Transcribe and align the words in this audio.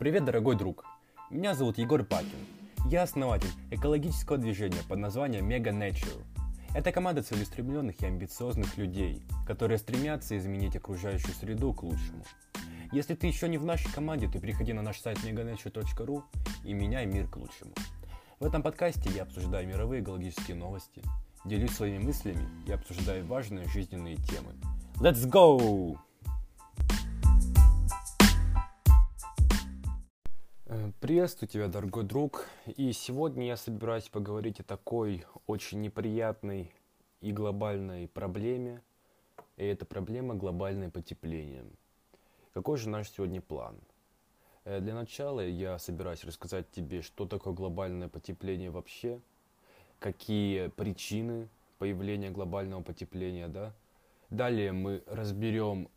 Привет, 0.00 0.24
дорогой 0.24 0.56
друг! 0.56 0.86
Меня 1.28 1.52
зовут 1.52 1.76
Егор 1.76 2.02
Пакин. 2.02 2.46
Я 2.86 3.02
основатель 3.02 3.50
экологического 3.70 4.38
движения 4.38 4.80
под 4.88 4.98
названием 4.98 5.46
Mega 5.46 5.78
Nature. 5.78 6.24
Это 6.74 6.90
команда 6.90 7.22
целеустремленных 7.22 8.00
и 8.00 8.06
амбициозных 8.06 8.78
людей, 8.78 9.22
которые 9.46 9.76
стремятся 9.76 10.38
изменить 10.38 10.74
окружающую 10.74 11.34
среду 11.34 11.74
к 11.74 11.82
лучшему. 11.82 12.24
Если 12.92 13.14
ты 13.14 13.26
еще 13.26 13.46
не 13.46 13.58
в 13.58 13.66
нашей 13.66 13.92
команде, 13.92 14.26
то 14.26 14.40
приходи 14.40 14.72
на 14.72 14.80
наш 14.80 14.98
сайт 14.98 15.18
meganature.ru 15.18 16.22
и 16.64 16.72
меняй 16.72 17.04
мир 17.04 17.28
к 17.28 17.36
лучшему. 17.36 17.74
В 18.38 18.46
этом 18.46 18.62
подкасте 18.62 19.10
я 19.14 19.24
обсуждаю 19.24 19.68
мировые 19.68 20.02
экологические 20.02 20.56
новости, 20.56 21.02
делюсь 21.44 21.72
своими 21.72 22.02
мыслями 22.02 22.48
и 22.66 22.72
обсуждаю 22.72 23.26
важные 23.26 23.68
жизненные 23.68 24.16
темы. 24.16 24.54
Let's 24.98 25.28
go! 25.30 25.98
Приветствую 31.00 31.48
тебя, 31.48 31.66
дорогой 31.66 32.04
друг. 32.04 32.46
И 32.76 32.92
сегодня 32.92 33.46
я 33.46 33.56
собираюсь 33.56 34.08
поговорить 34.08 34.60
о 34.60 34.62
такой 34.62 35.24
очень 35.48 35.80
неприятной 35.80 36.72
и 37.20 37.32
глобальной 37.32 38.06
проблеме. 38.06 38.80
И 39.56 39.64
это 39.64 39.84
проблема 39.84 40.36
глобальное 40.36 40.88
потепление. 40.88 41.64
Какой 42.54 42.78
же 42.78 42.88
наш 42.88 43.10
сегодня 43.10 43.40
план? 43.40 43.76
Э, 44.64 44.78
для 44.78 44.94
начала 44.94 45.40
я 45.40 45.76
собираюсь 45.80 46.22
рассказать 46.22 46.70
тебе, 46.70 47.02
что 47.02 47.26
такое 47.26 47.52
глобальное 47.52 48.08
потепление 48.08 48.70
вообще, 48.70 49.20
какие 49.98 50.68
причины 50.68 51.48
появления 51.78 52.30
глобального 52.30 52.82
потепления, 52.82 53.48
да. 53.48 53.74
Далее 54.28 54.70
мы 54.70 55.02
разберем, 55.06 55.88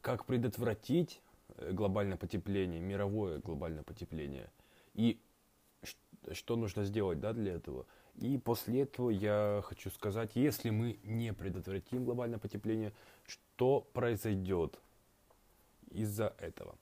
как 0.00 0.24
предотвратить 0.24 1.20
глобальное 1.70 2.16
потепление, 2.16 2.80
мировое 2.80 3.38
глобальное 3.38 3.82
потепление. 3.82 4.50
И 4.94 5.20
что 6.32 6.56
нужно 6.56 6.84
сделать 6.84 7.20
да, 7.20 7.32
для 7.32 7.54
этого. 7.54 7.86
И 8.16 8.38
после 8.38 8.82
этого 8.82 9.10
я 9.10 9.62
хочу 9.64 9.90
сказать, 9.90 10.32
если 10.34 10.70
мы 10.70 10.98
не 11.04 11.32
предотвратим 11.32 12.04
глобальное 12.04 12.38
потепление, 12.38 12.92
что 13.26 13.80
произойдет 13.92 14.78
из-за 15.90 16.34
этого. 16.38 16.76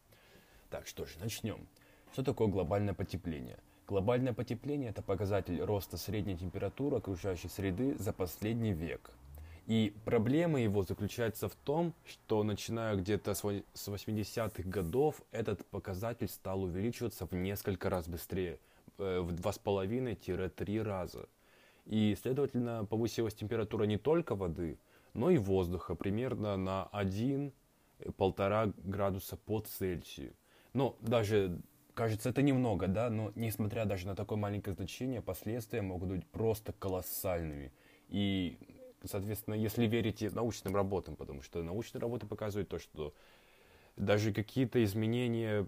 Так, 0.70 0.86
что 0.86 1.06
же, 1.06 1.18
начнем. 1.20 1.66
Что 2.12 2.22
такое 2.22 2.48
глобальное 2.48 2.94
потепление? 2.94 3.58
Глобальное 3.86 4.32
потепление– 4.32 4.90
это 4.90 5.02
показатель 5.02 5.60
роста 5.62 5.96
средней 5.96 6.36
температуры 6.36 6.96
окружающей 6.96 7.48
среды 7.48 7.96
за 7.96 8.12
последний 8.12 8.72
век– 8.72 9.12
и 9.68 9.94
проблема 10.06 10.62
его 10.62 10.82
заключается 10.82 11.46
в 11.50 11.54
том, 11.54 11.92
что 12.06 12.42
начиная 12.42 12.96
где-то 12.96 13.34
с 13.34 13.44
80-х 13.44 14.62
годов 14.62 15.20
этот 15.30 15.66
показатель 15.66 16.28
стал 16.28 16.62
увеличиваться 16.62 17.26
в 17.26 17.32
несколько 17.34 17.90
раз 17.90 18.08
быстрее, 18.08 18.60
э, 18.96 19.20
в 19.20 19.30
2,5-3 19.34 20.82
раза. 20.82 21.28
И, 21.84 22.16
следовательно, 22.18 22.86
повысилась 22.86 23.34
температура 23.34 23.84
не 23.84 23.98
только 23.98 24.34
воды, 24.34 24.78
но 25.12 25.28
и 25.28 25.36
воздуха 25.36 25.94
примерно 25.94 26.56
на 26.56 26.88
1-1,5 26.92 28.72
градуса 28.84 29.36
по 29.36 29.60
Цельсию. 29.60 30.32
Но 30.72 30.96
даже, 31.02 31.60
кажется, 31.92 32.30
это 32.30 32.40
немного, 32.40 32.86
да, 32.86 33.10
но 33.10 33.32
несмотря 33.34 33.84
даже 33.84 34.06
на 34.06 34.16
такое 34.16 34.38
маленькое 34.38 34.74
значение, 34.74 35.20
последствия 35.20 35.82
могут 35.82 36.08
быть 36.08 36.26
просто 36.26 36.72
колоссальными. 36.72 37.70
И 38.08 38.56
соответственно, 39.04 39.54
если 39.54 39.86
верите 39.86 40.30
научным 40.30 40.74
работам, 40.74 41.16
потому 41.16 41.42
что 41.42 41.62
научные 41.62 42.00
работы 42.00 42.26
показывают 42.26 42.68
то, 42.68 42.78
что 42.78 43.14
даже 43.96 44.32
какие-то 44.32 44.82
изменения 44.84 45.66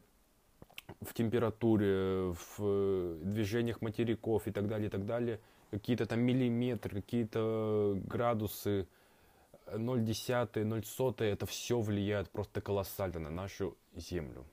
в 1.00 1.14
температуре, 1.14 2.34
в 2.56 3.18
движениях 3.22 3.80
материков 3.80 4.46
и 4.46 4.50
так 4.50 4.66
далее, 4.66 4.88
и 4.88 4.90
так 4.90 5.06
далее, 5.06 5.40
какие-то 5.70 6.06
там 6.06 6.20
миллиметры, 6.20 7.00
какие-то 7.00 7.96
градусы, 8.06 8.88
0,1, 9.66 10.64
0,100, 10.64 11.24
это 11.24 11.46
все 11.46 11.80
влияет 11.80 12.28
просто 12.30 12.60
колоссально 12.60 13.20
на 13.20 13.30
нашу 13.30 13.76
Землю. 13.94 14.44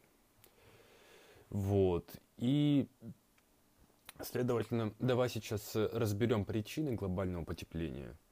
Вот. 1.49 2.05
И, 2.37 2.87
следовательно, 4.21 4.93
давай 4.99 5.29
сейчас 5.29 5.75
разберем 5.75 6.45
причины 6.45 6.91
глобального 6.91 7.45
потепления– 7.45 8.15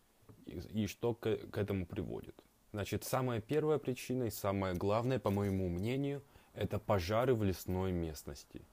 и, 0.45 0.87
что 0.87 1.13
к, 1.13 1.37
к 1.37 1.57
этому 1.57 1.85
приводит. 1.85 2.35
Значит, 2.71 3.03
самая 3.03 3.41
первая 3.41 3.77
причина 3.77 4.25
и 4.25 4.29
самая 4.29 4.73
главная, 4.73 5.19
по 5.19 5.29
моему 5.29 5.69
мнению, 5.69 6.23
это 6.53 6.79
пожары 6.79 7.33
в 7.33 7.43
лесной 7.43 7.91
местности. 7.91 8.65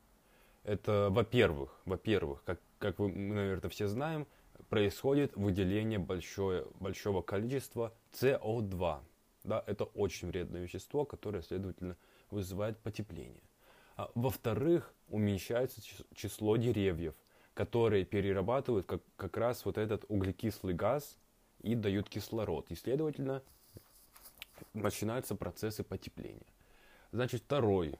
Это, 0.64 1.08
во-первых, 1.10 1.80
во-первых, 1.84 2.42
как, 2.44 2.60
как 2.78 2.98
вы, 2.98 3.08
мы, 3.08 3.34
наверное, 3.34 3.70
все 3.70 3.88
знаем, 3.88 4.26
происходит 4.68 5.36
выделение 5.36 5.98
большое, 5.98 6.66
большого 6.80 7.22
количества 7.22 7.92
СО2. 8.12 9.00
Да, 9.44 9.64
это 9.66 9.84
очень 9.84 10.28
вредное 10.28 10.62
вещество, 10.62 11.04
которое, 11.04 11.42
следовательно, 11.42 11.96
вызывает 12.30 12.78
потепление. 12.78 13.42
А, 13.96 14.10
во-вторых, 14.14 14.94
уменьшается 15.08 15.80
число 16.14 16.56
деревьев, 16.56 17.14
которые 17.54 18.04
перерабатывают 18.04 18.86
как, 18.86 19.02
как 19.16 19.36
раз 19.36 19.64
вот 19.64 19.78
этот 19.78 20.04
углекислый 20.08 20.74
газ 20.74 21.18
и 21.62 21.74
дают 21.74 22.08
кислород. 22.08 22.70
И, 22.70 22.74
следовательно, 22.74 23.42
начинаются 24.74 25.34
процессы 25.34 25.82
потепления. 25.82 26.46
Значит, 27.12 27.42
второй, 27.42 27.94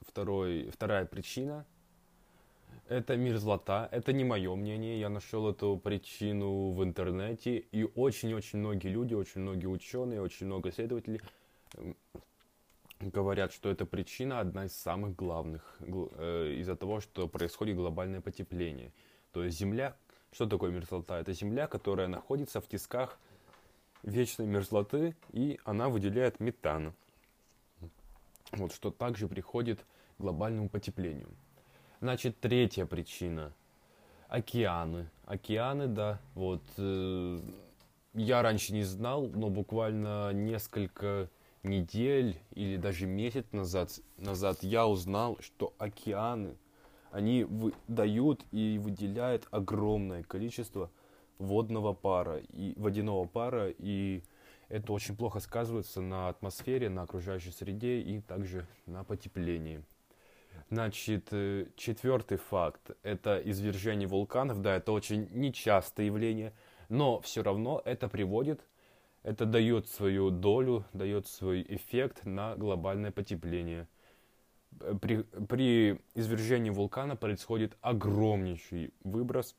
второй, 0.00 0.70
вторая 0.70 1.06
причина– 1.06 1.66
это 2.88 3.16
мерзлота. 3.16 3.88
Это 3.92 4.12
не 4.12 4.24
мое 4.24 4.54
мнение. 4.54 5.00
Я 5.00 5.08
нашел 5.08 5.48
эту 5.48 5.76
причину 5.76 6.70
в 6.70 6.82
интернете. 6.82 7.58
И 7.58 7.84
очень-очень 7.84 8.58
многие 8.58 8.88
люди, 8.88 9.14
очень 9.14 9.42
многие 9.42 9.66
ученые, 9.66 10.22
очень 10.22 10.46
много 10.46 10.70
исследователей 10.70 11.20
говорят, 13.00 13.52
что 13.52 13.70
эта 13.70 13.86
причина 13.86 14.40
одна 14.40 14.66
из 14.66 14.74
самых 14.74 15.14
главных 15.14 15.76
э, 15.80 16.56
из-за 16.58 16.76
того, 16.76 17.00
что 17.00 17.28
происходит 17.28 17.76
глобальное 17.76 18.20
потепление. 18.20 18.92
То 19.32 19.44
есть 19.44 19.58
Земля 19.58 19.96
что 20.32 20.46
такое 20.46 20.70
мерзлота? 20.70 21.18
Это 21.18 21.32
земля, 21.32 21.66
которая 21.66 22.08
находится 22.08 22.60
в 22.60 22.68
тисках 22.68 23.18
вечной 24.02 24.46
мерзлоты, 24.46 25.16
и 25.32 25.58
она 25.64 25.88
выделяет 25.88 26.40
метан. 26.40 26.92
Вот 28.52 28.72
что 28.72 28.90
также 28.90 29.28
приходит 29.28 29.80
к 29.80 30.20
глобальному 30.20 30.68
потеплению. 30.68 31.28
Значит, 32.00 32.40
третья 32.40 32.86
причина. 32.86 33.52
Океаны. 34.28 35.08
Океаны, 35.26 35.86
да, 35.86 36.20
вот. 36.34 36.62
Э, 36.76 37.40
я 38.14 38.42
раньше 38.42 38.72
не 38.72 38.84
знал, 38.84 39.28
но 39.28 39.48
буквально 39.48 40.32
несколько 40.32 41.28
недель 41.62 42.38
или 42.52 42.76
даже 42.76 43.06
месяц 43.06 43.46
назад, 43.52 43.90
назад 44.16 44.62
я 44.62 44.86
узнал, 44.86 45.38
что 45.40 45.74
океаны– 45.78 46.56
они 47.10 47.46
дают 47.86 48.44
и 48.50 48.78
выделяют 48.78 49.46
огромное 49.50 50.22
количество 50.22 50.90
водного 51.38 51.92
пара 51.92 52.38
и 52.38 52.74
водяного 52.76 53.26
пара, 53.26 53.72
и 53.78 54.22
это 54.68 54.92
очень 54.92 55.16
плохо 55.16 55.40
сказывается 55.40 56.00
на 56.00 56.28
атмосфере, 56.28 56.88
на 56.88 57.02
окружающей 57.02 57.50
среде 57.50 58.00
и 58.00 58.20
также 58.20 58.66
на 58.86 59.04
потеплении. 59.04 59.82
Значит, 60.70 61.28
э, 61.30 61.66
четвертый 61.76 62.36
факт– 62.36 62.90
это 63.02 63.40
извержение 63.42 64.06
вулканов. 64.06 64.60
Да, 64.60 64.76
это 64.76 64.92
очень 64.92 65.28
нечастое 65.32 66.06
явление, 66.06 66.52
но 66.90 67.20
все 67.20 67.42
равно 67.42 67.80
это 67.84 68.08
приводит, 68.08 68.60
это 69.22 69.46
дает 69.46 69.88
свою 69.88 70.30
долю, 70.30 70.84
дает 70.92 71.26
свой 71.26 71.64
эффект 71.66 72.26
на 72.26 72.54
глобальное 72.56 73.12
потепление– 73.12 73.86
при, 75.00 75.22
при 75.22 76.00
извержении 76.14 76.70
вулкана 76.70 77.16
происходит 77.16 77.76
огромнейший 77.80 78.92
выброс 79.04 79.54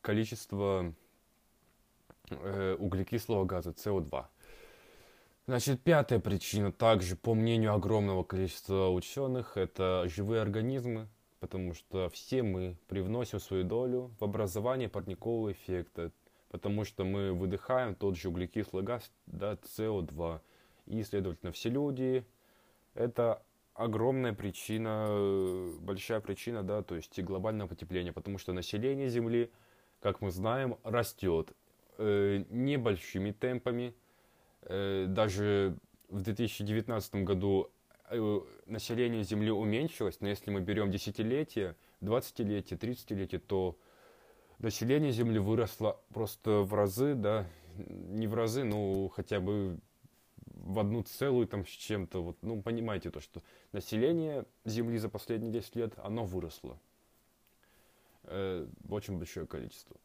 количества 0.00 0.92
э, 2.30 2.76
углекислого 2.78 3.44
газа 3.44 3.70
СО2. 3.70 4.26
Значит, 5.46 5.80
пятая 5.82 6.20
причина, 6.20 6.70
также 6.70 7.16
по 7.16 7.34
мнению 7.34 7.74
огромного 7.74 8.22
количества 8.22 8.88
ученых, 8.90 9.56
это 9.56 10.04
живые 10.06 10.40
организмы, 10.40 11.08
потому 11.40 11.74
что 11.74 12.08
все 12.10 12.42
мы 12.42 12.76
привносим 12.86 13.40
свою 13.40 13.64
долю 13.64 14.12
в 14.20 14.24
образование 14.24 14.88
парникового 14.88 15.50
эффекта, 15.52 16.12
потому 16.48 16.84
что 16.84 17.04
мы 17.04 17.32
выдыхаем 17.32 17.96
тот 17.96 18.16
же 18.16 18.28
углекислый 18.28 18.84
газ, 18.84 19.10
да, 19.26 19.54
СО2. 19.54 20.40
И, 20.86 21.02
следовательно, 21.02 21.50
все 21.50 21.70
люди– 21.70 22.24
это 22.94 23.42
огромная 23.74 24.32
причина, 24.32 25.70
большая 25.80 26.20
причина, 26.20 26.62
да, 26.62 26.82
то 26.82 26.94
есть 26.94 27.20
глобальное 27.20 27.66
потепление, 27.66 28.12
потому 28.12 28.38
что 28.38 28.52
население 28.52 29.08
Земли, 29.08 29.50
как 30.00 30.20
мы 30.20 30.30
знаем, 30.30 30.76
растет 30.84 31.52
э, 31.98 32.44
небольшими 32.50 33.32
темпами. 33.32 33.94
Э, 34.62 35.06
даже 35.08 35.76
в 36.08 36.20
2019 36.20 37.14
году 37.16 37.70
э, 38.10 38.40
население 38.66 39.24
Земли 39.24 39.50
уменьшилось, 39.50 40.20
но 40.20 40.28
если 40.28 40.50
мы 40.50 40.60
берем 40.60 40.90
десятилетия, 40.90 41.76
двадцатилетия, 42.00 42.76
тридцатилетия, 42.76 43.38
то 43.38 43.76
население 44.58 45.12
Земли 45.12 45.38
выросло 45.38 46.00
просто 46.12 46.62
в 46.62 46.74
разы, 46.74 47.14
да, 47.14 47.46
не 47.76 48.26
в 48.26 48.34
разы, 48.34 48.64
но 48.64 49.08
хотя 49.08 49.40
бы 49.40 49.78
в 50.54 50.78
одну 50.78 51.02
целую 51.02 51.46
там 51.46 51.66
с 51.66 51.70
чем-то. 51.70 52.22
Вот, 52.22 52.36
ну, 52.42 52.62
понимаете 52.62 53.10
то, 53.10 53.20
что 53.20 53.42
население 53.72 54.44
Земли 54.64 54.98
за 54.98 55.08
последние 55.08 55.52
10 55.52 55.76
лет, 55.76 55.94
оно 55.98 56.24
выросло. 56.24 56.78
Э, 58.24 58.66
очень 58.88 59.18
большое 59.18 59.46
количество. 59.46 59.96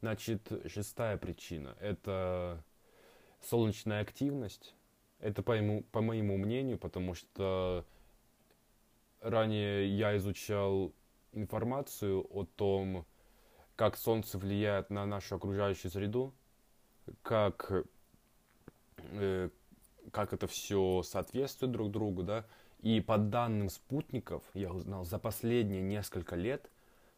Значит, 0.00 0.40
шестая 0.66 1.16
причина– 1.16 1.76
это 1.80 2.62
солнечная 3.42 4.02
активность. 4.02 4.74
Это 5.20 5.42
по 5.42 5.52
моему, 5.52 5.82
по 5.92 6.02
моему 6.02 6.36
мнению, 6.36 6.78
потому 6.78 7.14
что 7.14 7.84
ранее 9.20 9.88
я 9.96 10.16
изучал 10.18 10.92
информацию 11.32 12.26
о 12.30 12.44
том, 12.44 13.06
как 13.74 13.96
Солнце 13.96 14.38
влияет 14.38 14.90
на 14.90 15.06
нашу 15.06 15.36
окружающую 15.36 15.90
среду, 15.90 16.34
как, 17.22 17.72
э, 19.12 19.50
как 20.12 20.32
это 20.32 20.46
все 20.46 21.02
соответствует 21.02 21.72
друг 21.72 21.90
другу, 21.90 22.22
да. 22.22 22.44
И 22.80 23.00
по 23.00 23.18
данным 23.18 23.68
спутников, 23.70 24.42
я 24.54 24.72
узнал, 24.72 25.04
за 25.04 25.18
последние 25.18 25.82
несколько 25.82 26.36
лет 26.36 26.70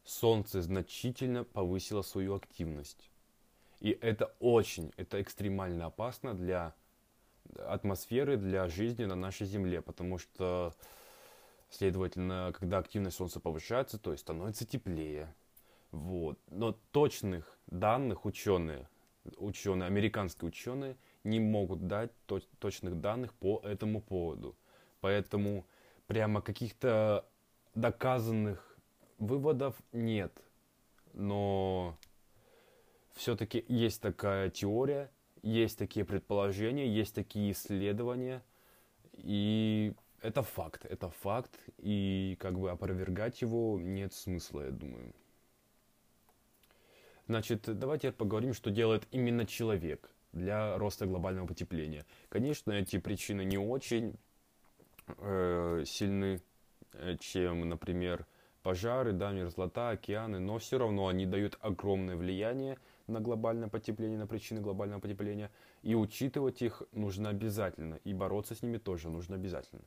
Солнце 0.05 0.63
значительно 0.63 1.45
повысило 1.45 2.03
свою 2.03 2.35
активность. 2.35 3.11
И 3.81 3.91
это 3.91 4.35
очень, 4.41 4.93
это 4.97 5.21
экстремально 5.21 5.87
опасно 5.87 6.35
для 6.35 6.75
атмосферы, 7.57 8.37
для 8.37 8.69
жизни 8.69 9.05
на 9.05 9.15
нашей 9.15 9.47
Земле, 9.47 9.81
потому 9.83 10.19
что, 10.19 10.75
следовательно, 11.71 12.53
когда 12.59 12.79
активность 12.79 13.17
Солнца 13.17 13.41
повышается, 13.41 13.99
то 13.99 14.13
есть 14.13 14.23
становится 14.23 14.67
теплее. 14.67 15.35
Вот. 15.91 16.39
Но 16.51 16.73
точных 16.93 17.59
данных 17.67 18.25
ученые, 18.25 18.89
ученые, 19.37 19.87
американские 19.87 20.49
ученые, 20.49 20.97
не 21.25 21.41
могут 21.41 21.87
дать 21.87 22.11
то 22.27 22.41
точных 22.59 23.01
данных 23.01 23.35
по 23.35 23.61
этому 23.65 24.01
поводу. 24.01 24.57
Поэтому 25.01 25.67
прямо 26.07 26.41
каких-то 26.41 27.25
доказанных 27.75 28.79
выводов 29.19 29.75
нет. 29.93 30.33
Но 31.13 31.97
все-таки 33.15 33.65
есть 33.69 34.01
такая 34.01 34.51
теория, 34.51 35.11
есть 35.43 35.79
такие 35.79 36.05
предположения, 36.05 36.87
есть 36.87 37.15
такие 37.15 37.53
исследования, 37.53 38.43
и 39.13 39.95
это 40.21 40.43
факт, 40.43 40.85
это 40.85 41.11
факт, 41.11 41.59
и 41.79 42.37
как 42.41 42.59
бы 42.59 42.71
опровергать 42.71 43.41
его 43.41 43.79
нет 43.81 44.13
смысла, 44.13 44.67
я 44.67 44.71
думаю. 44.71 45.15
Значит, 47.27 47.63
давайте 47.79 48.11
поговорим, 48.11 48.55
что 48.55 48.71
делает 48.71 49.07
именно 49.11 49.47
человек 49.47 50.11
для 50.33 50.77
роста 50.79 51.07
глобального 51.07 51.47
потепления. 51.47 52.05
Конечно, 52.29 52.73
эти 52.73 52.99
причины 52.99 53.45
не 53.45 53.59
очень 53.59 54.17
э, 55.19 55.85
сильны, 55.87 56.43
э, 56.93 57.17
чем, 57.19 57.69
например, 57.69 58.27
пожары, 58.63 59.13
да, 59.13 59.33
мерзлота, 59.33 59.91
океаны, 59.91 60.39
но 60.39 60.59
все 60.59 60.79
равно 60.79 61.09
они 61.09 61.27
дают 61.27 61.57
огромное 61.61 62.17
влияние 62.17 62.79
на 63.07 63.21
глобальное 63.21 63.69
потепление, 63.69 64.19
на 64.19 64.27
причины 64.27 64.61
глобального 64.61 65.01
потепления. 65.01 65.51
И 65.83 65.95
учитывать 65.95 66.61
их 66.63 66.83
нужно 66.93 67.31
обязательно. 67.31 67.99
И 68.05 68.13
бороться 68.13 68.55
с 68.55 68.63
ними 68.63 68.79
тоже 68.79 69.09
нужно 69.09 69.37
обязательно. 69.37 69.83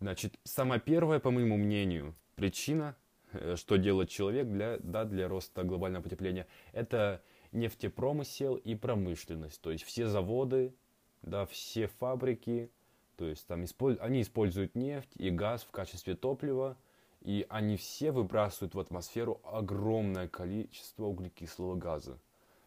Значит, 0.00 0.38
самая 0.44 0.78
первая, 0.78 1.18
по 1.18 1.30
моему 1.30 1.56
мнению, 1.56 2.14
причина, 2.36 2.96
э, 3.32 3.56
что 3.56 3.76
делает 3.76 4.10
человек 4.10 4.46
для, 4.46 4.78
да, 4.78 5.04
для 5.04 5.26
роста 5.26 5.64
глобального 5.64 6.02
потепления, 6.02 6.46
это 6.72 7.22
нефтепромысел 7.52 8.56
и 8.56 8.74
промышленность. 8.74 9.60
То 9.60 9.70
есть 9.70 9.84
все 9.84 10.06
заводы, 10.06 10.74
да, 11.22 11.46
все 11.46 11.86
фабрики, 11.86 12.70
то 13.16 13.26
есть 13.26 13.46
там 13.46 13.64
использ... 13.64 13.98
они 14.00 14.22
используют 14.22 14.74
нефть 14.74 15.12
и 15.16 15.30
газ 15.30 15.62
в 15.62 15.70
качестве 15.70 16.14
топлива, 16.14 16.76
и 17.22 17.46
они 17.48 17.76
все 17.76 18.12
выбрасывают 18.12 18.74
в 18.74 18.80
атмосферу 18.80 19.40
огромное 19.44 20.28
количество 20.28 21.04
углекислого 21.04 21.74
газа 21.74 22.18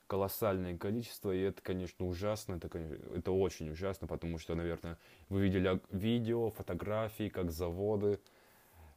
колоссальное 0.10 0.76
количество, 0.76 1.32
и 1.32 1.40
это, 1.40 1.62
конечно, 1.62 2.08
ужасно, 2.08 2.56
это, 2.56 2.68
конечно, 2.68 2.98
это 3.16 3.32
очень 3.32 3.70
ужасно, 3.70 4.08
потому 4.08 4.40
что, 4.40 4.56
наверное, 4.56 4.98
вы 5.30 5.42
видели 5.42 5.80
видео, 5.92 6.50
фотографии, 6.50 7.30
как 7.30 7.52
заводы 7.52 8.20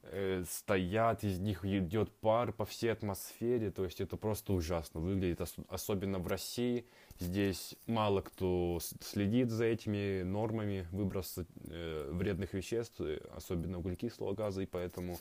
э, 0.02 0.44
стоят, 0.48 1.24
из 1.24 1.38
них 1.38 1.64
идет 1.64 2.10
пар 2.20 2.52
по 2.52 2.64
всей 2.64 2.92
атмосфере, 2.92 3.70
то 3.70 3.84
есть 3.84 4.00
это 4.00 4.16
просто 4.16 4.52
ужасно 4.52 5.00
выглядит, 5.00 5.40
ос- 5.40 5.56
особенно 5.68 6.18
в 6.18 6.26
России. 6.26 6.86
Здесь 7.18 7.76
мало 7.86 8.20
кто 8.20 8.78
следит 9.00 9.50
за 9.50 9.64
этими 9.66 10.22
нормами 10.22 10.88
выброса 10.90 11.46
э, 11.68 12.10
вредных 12.12 12.54
веществ, 12.54 13.00
особенно 13.34 13.78
углекислого 13.78 14.34
газа, 14.34 14.62
и 14.62 14.66
поэтому 14.66 15.18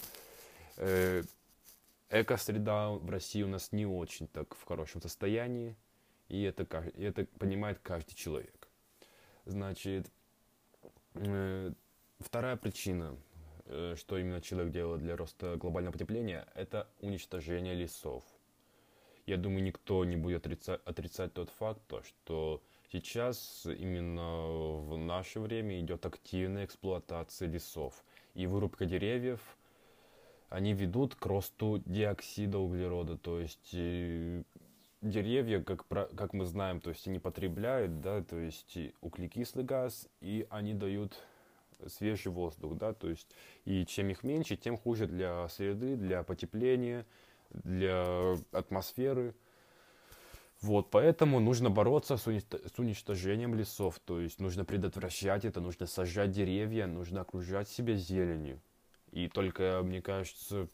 э, 0.77 1.23
эко-среда 2.09 2.89
в 2.89 3.09
России 3.09 3.43
у 3.43 3.47
нас 3.47 3.71
не 3.71 3.85
очень 3.85 4.27
так 4.27 4.55
в 4.55 4.63
хорошем 4.63 5.01
состоянии, 5.01 5.75
и 6.27 6.43
это, 6.43 6.63
и 6.95 7.03
это 7.03 7.25
понимает 7.39 7.79
каждый 7.83 8.15
человек. 8.15 8.67
Значит, 9.45 10.09
э, 11.15 11.73
вторая 12.19 12.55
причина, 12.55 13.17
что 13.95 14.17
именно 14.17 14.41
человек 14.41 14.71
делает 14.71 15.01
для 15.01 15.15
роста 15.15 15.55
глобального 15.55 15.93
потепления, 15.93 16.47
это 16.55 16.87
уничтожение 16.99 17.73
лесов. 17.73 18.23
Я 19.25 19.37
думаю, 19.37 19.63
никто 19.63 20.03
не 20.05 20.17
будет 20.17 20.45
отрицать, 20.45 20.81
отрицать 20.85 21.33
тот 21.33 21.49
факт, 21.49 21.81
то, 21.87 22.03
что 22.03 22.61
сейчас 22.91 23.65
именно 23.65 24.47
в 24.79 24.97
наше 24.97 25.39
время 25.39 25.79
идет 25.79 26.05
активная 26.05 26.65
эксплуатация 26.65 27.47
лесов. 27.47 28.03
И 28.33 28.47
вырубка 28.47 28.85
деревьев– 28.85 29.39
они 30.51 30.73
ведут 30.73 31.15
к 31.15 31.25
росту 31.25 31.81
диоксида 31.85 32.59
углерода, 32.59 33.17
то 33.17 33.39
есть 33.39 33.69
э, 33.71 34.43
деревья, 35.01 35.63
как, 35.63 35.87
как 35.87 36.33
мы 36.33 36.45
знаем, 36.45 36.81
то 36.81 36.89
есть 36.89 37.07
они 37.07 37.19
потребляют, 37.19 38.01
да, 38.01 38.21
то 38.21 38.37
есть 38.37 38.77
углекислый 38.99 39.63
газ, 39.63 40.09
и 40.19 40.45
они 40.49 40.73
дают 40.73 41.17
свежий 41.87 42.31
воздух, 42.31 42.75
да, 42.75 42.93
то 42.93 43.09
есть 43.09 43.27
и 43.65 43.85
чем 43.85 44.09
их 44.09 44.23
меньше, 44.23 44.55
тем 44.55 44.77
хуже 44.77 45.07
для 45.07 45.47
среды, 45.49 45.95
для 45.95 46.23
потепления, 46.23 47.05
для 47.49 48.35
атмосферы. 48.51 49.35
Вот, 50.61 50.91
поэтому 50.91 51.39
нужно 51.39 51.71
бороться 51.71 52.17
с, 52.17 52.27
уничтожением 52.27 53.55
лесов, 53.55 53.99
то 54.05 54.19
есть 54.19 54.39
нужно 54.39 54.63
предотвращать 54.63 55.43
это, 55.43 55.59
нужно 55.59 55.87
сажать 55.87 56.31
деревья, 56.31 56.85
нужно 56.85 57.21
окружать 57.21 57.67
себя 57.67 57.95
зеленью. 57.95 58.61
И 59.11 59.27
только, 59.27 59.81
мне 59.83 60.01
кажется, 60.01 60.67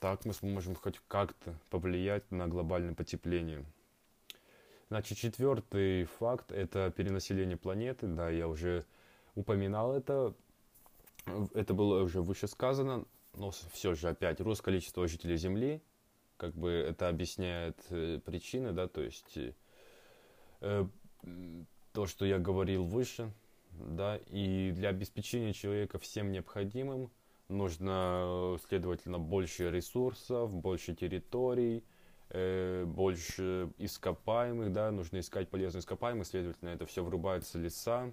так 0.00 0.24
мы 0.24 0.32
сможем 0.32 0.74
хоть 0.74 1.00
как-то 1.06 1.54
повлиять 1.68 2.30
на 2.30 2.48
глобальное 2.48 2.94
потепление. 2.94 3.64
Значит, 4.88 5.18
четвертый 5.18 6.04
факт– 6.04 6.52
это 6.52 6.92
перенаселение 6.96 7.56
планеты. 7.56 8.06
Да, 8.06 8.30
я 8.30 8.46
уже 8.46 8.84
упоминал 9.34 9.92
это. 9.92 10.34
Это 11.54 11.74
было 11.74 12.02
уже 12.02 12.22
выше 12.22 12.48
сказано, 12.48 13.04
но 13.34 13.50
все 13.72 13.94
же 13.94 14.08
опять 14.08 14.40
рост 14.40 14.62
количества 14.62 15.06
жителей 15.08 15.36
Земли, 15.36 15.82
как 16.36 16.54
бы 16.54 16.70
это 16.70 17.08
объясняет 17.08 17.78
э, 17.90 18.20
причины, 18.24 18.72
да, 18.72 18.88
то 18.88 19.02
есть 19.02 19.38
э, 20.60 20.86
то, 21.92 22.06
что 22.06 22.24
я 22.24 22.38
говорил 22.38 22.84
выше, 22.84 23.32
да, 23.72 24.18
и 24.26 24.72
для 24.72 24.90
обеспечения 24.90 25.52
человека 25.52 25.98
всем 25.98 26.30
необходимым– 26.30 27.10
нужно, 27.48 28.58
следовательно, 28.68 29.18
больше 29.18 29.70
ресурсов, 29.70 30.52
больше 30.52 30.94
территорий, 30.94 31.84
э, 32.30 32.84
больше 32.86 33.70
ископаемых, 33.78 34.72
да, 34.72 34.90
нужно 34.90 35.20
искать 35.20 35.48
полезные 35.48 35.80
ископаемые, 35.80 36.24
следовательно, 36.24 36.70
это 36.70 36.86
все 36.86 37.04
вырубаются 37.04 37.58
леса, 37.58 38.12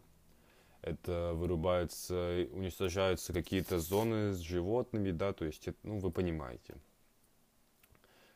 это 0.84 1.34
вырубаются, 1.34 2.48
уничтожаются 2.52 3.34
какие-то 3.34 3.80
зоны 3.80 4.34
с 4.34 4.40
животными, 4.40 5.12
да, 5.12 5.34
то 5.34 5.46
есть, 5.46 5.70
ну, 5.84 6.00
вы 6.00 6.12
понимаете. 6.12 6.76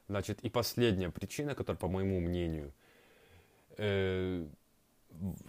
Значит, 0.07 0.39
и 0.41 0.49
последняя 0.49 1.09
причина, 1.09 1.53
которая, 1.53 1.79
по 1.79 1.87
моему 1.87 2.19
мнению, 2.19 2.71
э, 3.77 4.47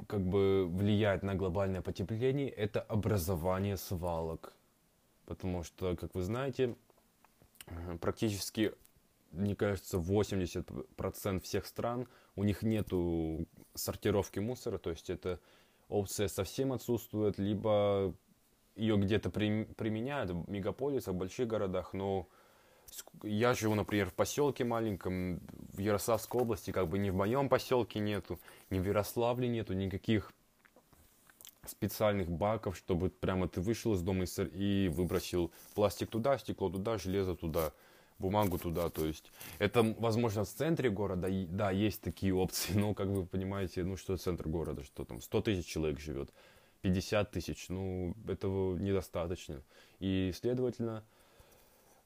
как 0.06 0.20
бы 0.20 0.66
влияет 0.66 1.22
на 1.22 1.34
глобальное 1.34 1.82
потепление, 1.82 2.50
это 2.50 2.80
образование 2.80 3.76
свалок 3.76 4.52
потому 5.28 5.62
что, 5.62 5.94
как 5.94 6.14
вы 6.14 6.22
знаете, 6.22 6.74
практически, 8.00 8.72
мне 9.30 9.54
кажется, 9.54 9.98
80% 9.98 11.40
всех 11.40 11.66
стран, 11.66 12.08
у 12.34 12.44
них 12.44 12.62
нету 12.62 13.46
сортировки 13.74 14.38
мусора, 14.38 14.78
то 14.78 14.88
есть 14.90 15.10
эта 15.10 15.38
опция 15.88 16.28
совсем 16.28 16.72
отсутствует, 16.72 17.38
либо 17.38 18.14
ее 18.76 18.96
где-то 18.96 19.30
при, 19.30 19.64
применяют 19.64 20.30
в 20.30 20.48
мегаполисах, 20.48 21.14
в 21.14 21.18
больших 21.18 21.48
городах, 21.48 21.92
но 21.92 22.28
я 23.22 23.54
живу, 23.54 23.74
например, 23.74 24.08
в 24.08 24.14
поселке 24.14 24.64
маленьком, 24.64 25.40
в 25.72 25.78
Ярославской 25.78 26.40
области, 26.40 26.70
как 26.70 26.88
бы 26.88 26.98
ни 26.98 27.10
в 27.10 27.14
моем 27.14 27.48
поселке 27.48 27.98
нету, 27.98 28.38
ни 28.70 28.78
в 28.78 28.86
Ярославле 28.86 29.48
нету 29.48 29.74
никаких 29.74 30.32
специальных 31.66 32.30
баков, 32.30 32.76
чтобы 32.76 33.10
прямо 33.10 33.48
ты 33.48 33.60
вышел 33.60 33.94
из 33.94 34.00
дома 34.00 34.24
и 34.24 34.88
выбросил 34.88 35.52
пластик 35.74 36.08
туда, 36.08 36.38
стекло 36.38 36.70
туда, 36.70 36.98
железо 36.98 37.34
туда, 37.34 37.72
бумагу 38.18 38.58
туда. 38.58 38.88
То 38.90 39.06
есть 39.06 39.30
это, 39.58 39.94
возможно, 39.98 40.44
в 40.44 40.48
центре 40.48 40.90
города, 40.90 41.28
да, 41.48 41.70
есть 41.70 42.02
такие 42.02 42.34
опции, 42.34 42.72
но, 42.74 42.94
как 42.94 43.08
вы 43.08 43.26
понимаете, 43.26 43.84
ну 43.84 43.96
что 43.96 44.16
центр 44.16 44.48
города, 44.48 44.84
что 44.84 45.04
там 45.04 45.20
100 45.20 45.42
тысяч 45.42 45.66
человек 45.66 46.00
живет, 46.00 46.30
50 46.82 47.30
тысяч, 47.30 47.68
ну 47.68 48.14
этого 48.26 48.76
недостаточно. 48.76 49.62
И, 50.00 50.32
следовательно, 50.34 51.04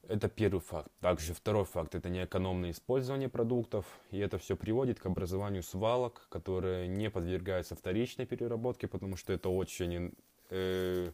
это 0.07 0.27
первый 0.27 0.59
факт. 0.59 0.91
Также 0.99 1.33
второй 1.33 1.63
факт– 1.63 1.95
это 1.95 2.09
неэкономное 2.09 2.71
использование 2.71 3.29
продуктов, 3.29 3.85
и 4.11 4.19
это 4.19 4.37
все 4.37 4.57
приводит 4.57 4.99
к 4.99 5.05
образованию 5.05 5.63
свалок, 5.63 6.27
которые 6.29 6.87
не 6.87 7.09
подвергаются 7.09 7.75
вторичной 7.75 8.25
переработке, 8.25 8.87
потому 8.87 9.15
что 9.15 9.31
это 9.31 9.47
очень 9.49 10.13
э, 10.49 11.11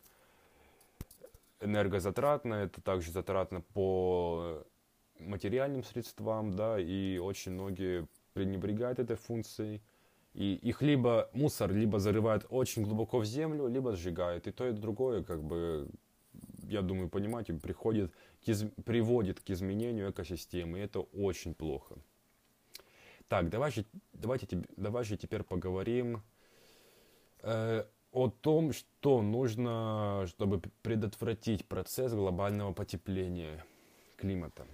энергозатратно, 1.62 2.56
это 2.56 2.82
также 2.82 3.12
затратно 3.12 3.62
по 3.62 4.64
материальным 5.20 5.84
средствам, 5.84 6.56
да, 6.56 6.80
и 6.80 7.18
очень 7.18 7.54
многие 7.54 8.08
пренебрегают 8.34 9.00
этой 9.00 9.16
функцией. 9.16 9.82
И 10.34 10.54
их 10.56 10.82
либо 10.82 11.30
мусор 11.34 11.72
либо 11.74 12.00
зарывают 12.00 12.46
очень 12.50 12.84
глубоко 12.84 13.20
в 13.20 13.26
землю, 13.26 13.68
либо 13.68 13.96
сжигают. 13.96 14.48
И 14.48 14.52
то, 14.52 14.68
и 14.68 14.72
другое, 14.72 15.24
как 15.24 15.44
бы, 15.44 15.90
я 16.64 16.82
думаю, 16.82 17.10
понимаете, 17.10 17.54
приходит 17.54 18.14
к 18.46 18.48
из... 18.48 18.64
приводит 18.86 19.40
к 19.40 19.50
изменению 19.50 20.12
экосистемы. 20.12 20.80
И 20.80 20.82
это 20.82 21.00
очень 21.00 21.54
плохо. 21.54 21.96
Так, 23.28 23.50
давайте, 23.50 23.86
давайте, 24.14 24.64
давайте 24.78 25.18
теперь 25.18 25.44
поговорим 25.44 26.22
э, 27.42 27.86
о 28.12 28.30
том, 28.30 28.74
что 28.74 29.22
нужно, 29.22 30.26
чтобы 30.28 30.62
предотвратить 30.82 31.68
процесс 31.68 32.14
глобального 32.14 32.74
потепления 32.74 33.64
климата. 34.16 34.66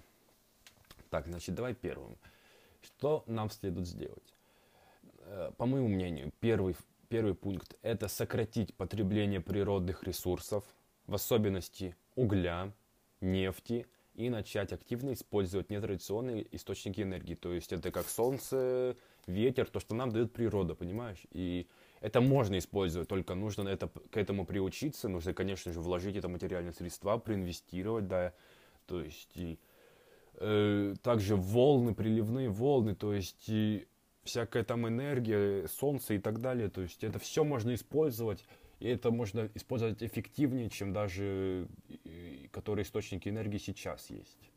Так, 1.16 1.28
значит, 1.28 1.56
давай 1.56 1.74
первым. 1.74 2.18
Что 2.82 3.24
нам 3.26 3.50
следует 3.50 3.88
сделать? 3.88 4.36
Э, 5.20 5.50
по 5.56 5.66
моему 5.66 5.88
мнению, 5.88 6.34
первый, 6.42 6.76
первый 7.08 7.34
пункт– 7.34 7.78
это 7.84 8.10
сократить 8.10 8.74
потребление 8.76 9.40
природных 9.40 10.04
ресурсов, 10.04 10.66
в 11.08 11.16
особенности 11.16 11.96
угля, 12.16 12.74
нефти, 13.22 13.88
и 14.16 14.30
начать 14.30 14.74
активно 14.74 15.14
использовать 15.14 15.70
нетрадиционные 15.70 16.54
источники 16.54 17.00
энергии. 17.00 17.36
То 17.36 17.54
есть 17.54 17.72
это 17.72 17.92
как 17.92 18.10
солнце, 18.10 18.98
ветер, 19.26 19.70
то, 19.70 19.80
что 19.80 19.96
нам 19.96 20.12
дает 20.12 20.34
природа, 20.34 20.76
понимаешь? 20.76 21.24
И 21.32 21.70
это 22.02 22.20
можно 22.20 22.58
использовать, 22.58 23.08
только 23.08 23.36
нужно 23.36 23.70
это, 23.70 23.88
к 23.88 24.18
этому 24.18 24.46
приучиться, 24.46 25.08
нужно, 25.08 25.34
конечно 25.34 25.72
же, 25.72 25.80
вложить 25.80 26.18
это 26.18 26.28
материальные 26.28 26.74
средства, 26.74 27.18
проинвестировать, 27.18 28.10
да, 28.10 28.34
то 28.86 29.02
есть 29.02 29.32
и, 29.36 29.58
также 30.38 31.36
волны, 31.36 31.94
приливные 31.94 32.50
волны, 32.50 32.96
то 32.96 33.14
есть 33.14 33.48
и 33.48 33.88
всякая 34.24 34.64
там 34.64 34.88
энергия, 34.88 35.68
солнце 35.68 36.16
и 36.16 36.20
так 36.20 36.42
далее, 36.42 36.70
то 36.70 36.82
есть 36.82 37.04
это 37.04 37.20
все 37.20 37.44
можно 37.44 37.74
использовать 37.74 38.44
и 38.80 38.88
это 38.88 39.12
можно 39.12 39.50
использовать 39.54 40.04
эффективнее, 40.04 40.70
чем 40.70 40.94
даже 40.94 41.68
которые 42.52 42.84
источники 42.84 43.30
энергии 43.30 43.58
сейчас 43.58 44.10
есть. 44.10 44.52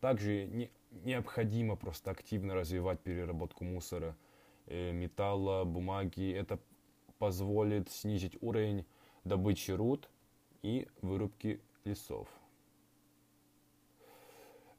Также 0.00 0.46
не, 0.46 0.70
необходимо 1.04 1.76
просто 1.76 2.10
активно 2.10 2.54
развивать 2.54 3.00
переработку 3.00 3.64
мусора, 3.64 4.16
э, 4.66 4.90
металла, 4.92 5.64
бумаги. 5.64 6.32
Это 6.32 6.58
позволит 7.18 7.88
снизить 7.90 8.36
уровень 8.40 8.84
добычи 9.24 9.70
руд 9.70 10.10
и 10.62 10.88
вырубки 11.02 11.60
лесов. 11.84 12.28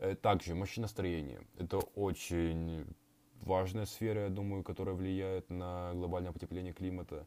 Э, 0.03 0.15
также 0.15 0.53
машиностроение. 0.53 1.39
Это 1.57 1.77
очень 1.95 2.85
важная 3.41 3.85
сфера, 3.85 4.23
я 4.23 4.29
думаю, 4.29 4.61
которая 4.61 4.95
влияет 4.95 5.49
на 5.49 5.93
глобальное 5.93 6.33
потепление 6.33 6.73
климата 6.73 7.25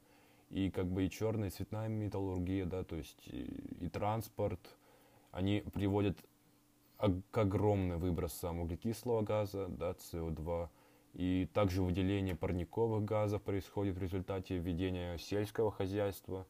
и 0.51 0.71
как 0.71 0.87
бы 0.87 1.07
и 1.07 1.11
черная, 1.11 1.49
и 1.49 1.51
цветная 1.51 1.89
металлургия, 1.89 2.67
да, 2.67 2.85
то 2.85 2.97
есть 2.97 3.29
и, 3.29 3.45
и 3.81 3.89
транспорт, 3.89 4.61
они 5.33 5.65
приводят 5.73 6.19
к 7.31 7.39
огромным 7.39 7.99
выбросам 7.99 8.61
углекислого 8.61 9.23
газа, 9.23 9.69
да, 9.69 9.93
СО2, 9.93 10.69
и 11.15 11.49
также 11.55 11.83
выделение 11.83 12.37
парниковых 12.37 13.07
газов 13.07 13.41
происходит 13.41 13.97
в 13.97 14.03
результате 14.03 14.59
введения 14.59 15.17
сельского 15.17 15.71
хозяйства, 15.73 16.47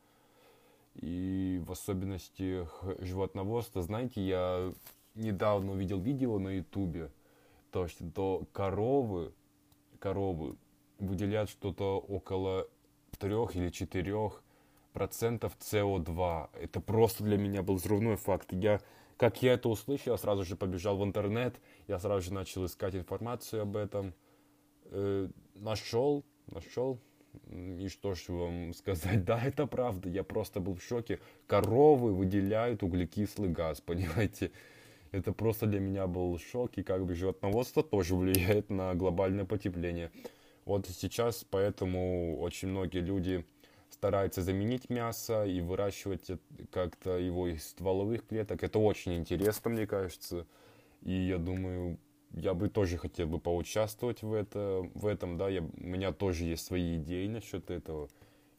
и 0.97 1.63
в 1.65 1.71
особенности 1.71 2.67
животноводства. 2.99 3.83
Знаете, 3.83 4.27
я 4.27 4.73
недавно 5.17 5.73
увидел 5.73 6.01
видео 6.01 6.39
на 6.39 6.57
ютубе, 6.57 7.11
то, 7.71 7.89
что 7.89 8.47
коровы, 8.53 9.33
коровы 9.99 10.57
выделяют 10.99 11.51
что-то 11.51 11.99
около 11.99 12.69
трех 13.19 13.57
или 13.57 13.71
четырех 13.71 14.43
процентов 14.93 15.57
СО2. 15.61 16.51
Это 16.61 16.81
просто 16.81 17.25
для 17.25 17.37
меня 17.37 17.63
был 17.63 17.75
взрывной 17.75 18.17
факт. 18.17 18.53
Я, 18.53 18.81
как 19.17 19.43
я 19.43 19.55
это 19.55 19.69
услышал, 19.69 20.13
я 20.13 20.19
сразу 20.19 20.45
же 20.45 20.57
побежал 20.57 20.97
в 20.97 21.05
интернет, 21.05 21.61
я 21.87 21.99
сразу 21.99 22.23
же 22.23 22.33
начал 22.33 22.65
искать 22.65 22.95
информацию 22.95 23.63
об 23.63 23.77
этом. 23.77 24.15
Э, 24.87 25.29
нашел, 25.55 26.25
нашел. 26.47 26.99
И 27.51 27.89
что 27.89 28.15
ж 28.15 28.29
вам 28.29 28.73
сказать, 28.73 29.25
да, 29.27 29.43
это 29.43 29.67
правда, 29.67 30.09
я 30.09 30.25
просто 30.25 30.61
был 30.61 30.75
в 30.75 30.83
шоке. 30.83 31.21
Коровы 31.47 32.15
выделяют 32.15 32.83
углекислый 32.83 33.51
газ, 33.51 33.81
понимаете? 33.85 34.51
Это 35.17 35.33
просто 35.33 35.67
для 35.67 35.81
меня 35.81 36.07
был 36.07 36.39
шок, 36.39 36.77
и 36.77 36.83
как 36.83 37.07
бы 37.07 37.15
животноводство 37.15 37.83
тоже 37.83 38.15
влияет 38.15 38.69
на 38.69 38.95
глобальное 38.95 39.47
потепление. 39.47 40.11
Вот 40.67 40.87
сейчас 40.89 41.47
поэтому 41.49 42.39
очень 42.39 42.69
многие 42.69 42.99
люди 42.99 43.47
стараются 43.89 44.43
заменить 44.43 44.91
мясо 44.91 45.47
и 45.47 45.63
выращивать 45.63 46.31
как-то 46.71 47.17
его 47.17 47.49
из 47.49 47.67
стволовых 47.67 48.27
клеток. 48.27 48.63
Это 48.63 48.79
очень 48.79 49.15
интересно, 49.15 49.71
мне 49.71 49.87
кажется. 49.87 50.47
И 51.01 51.13
я 51.13 51.39
думаю, 51.39 51.99
я 52.33 52.53
бы 52.53 52.69
тоже 52.69 52.99
хотел 52.99 53.27
бы 53.27 53.39
поучаствовать 53.39 54.23
в, 54.23 54.35
это, 54.35 54.87
в 54.95 55.07
этом, 55.07 55.39
да, 55.39 55.49
я, 55.49 55.63
у 55.63 55.87
меня 55.87 56.13
тоже 56.13 56.45
есть 56.45 56.67
свои 56.67 56.99
идеи 56.99 57.27
насчет 57.27 57.71
этого, 57.71 58.11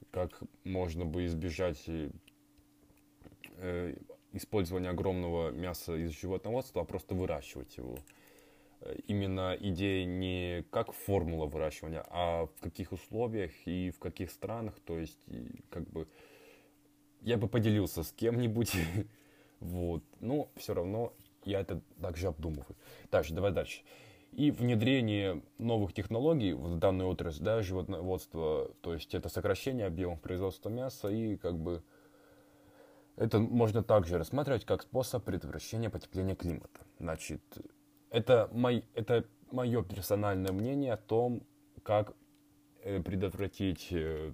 как 0.10 0.42
можно 0.64 1.06
бы 1.06 1.26
избежать 1.28 1.84
э, 3.58 3.96
использования 4.38 4.90
огромного 4.90 5.52
мяса 5.52 5.96
из 5.96 6.12
животноводства, 6.12 6.82
а 6.82 6.86
просто 6.86 7.16
выращивать 7.16 7.78
его. 7.78 7.98
Э, 8.82 8.96
именно 9.08 9.56
идея 9.60 10.06
не 10.06 10.64
как 10.72 10.94
формула 10.94 11.46
выращивания, 11.46 12.06
а 12.10 12.46
в 12.46 12.62
каких 12.62 12.92
условиях 12.92 13.52
и 13.66 13.92
в 13.92 14.00
каких 14.00 14.32
странах. 14.32 14.76
То 14.86 14.98
есть, 14.98 15.20
как 15.70 15.88
бы, 15.90 16.08
я 17.22 17.38
бы 17.38 17.48
поделился 17.48 18.04
с 18.04 18.12
кем-нибудь. 18.12 18.74
вот. 19.60 20.04
Но 20.20 20.50
все 20.56 20.74
равно 20.74 21.14
я 21.44 21.62
это 21.62 21.82
также 22.02 22.28
обдумываю. 22.28 22.76
Дальше, 23.12 23.34
давай 23.34 23.52
дальше. 23.52 23.82
И 24.34 24.52
внедрение 24.52 25.42
новых 25.58 25.94
технологий 25.94 26.54
в 26.54 26.78
данную 26.78 27.10
отрасль, 27.10 27.44
да, 27.44 27.62
животноводства, 27.62 28.70
то 28.82 28.94
есть 28.94 29.16
это 29.16 29.30
сокращение 29.30 29.88
объемов 29.88 30.22
производства 30.22 30.70
мяса 30.70 31.08
и 31.08 31.38
как 31.38 31.58
бы 31.58 31.82
это 33.18 33.40
можно 33.40 33.84
также 33.84 34.18
рассматривать 34.18 34.64
как 34.64 34.84
способ 34.84 35.24
предотвращения 35.26 35.90
потепления 35.90 36.36
климата. 36.36 36.82
Значит, 37.00 37.42
это, 38.12 38.50
мой, 38.54 38.86
это 38.94 39.26
мое 39.52 39.84
персональное 39.84 40.52
мнение 40.52 40.94
о 40.94 40.98
том, 40.98 41.42
как 41.84 42.14
э, 42.84 43.02
предотвратить 43.02 43.88
э, 43.92 44.34